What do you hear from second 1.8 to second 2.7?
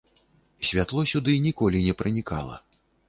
не пранікала.